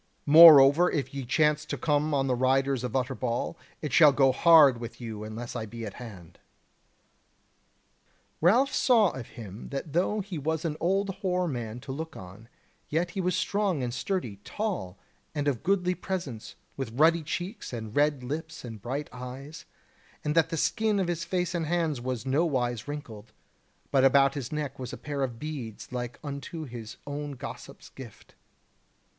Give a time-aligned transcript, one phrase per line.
[0.25, 4.79] Moreover if ye chance to come on the riders of Utterbol, it shall go hard
[4.79, 6.39] with you unless I be at hand."
[8.41, 12.49] Ralph saw of him that though he was an old hoar man to look on,
[12.89, 14.97] yet he was strong and sturdy, tall,
[15.35, 19.65] and of goodly presence, with ruddy cheeks, and red lips and bright eyes,
[20.23, 23.33] and that the skin of his face and hands was nowise wrinkled:
[23.91, 28.33] but about his neck was a pair of beads like unto his own gossip's gift.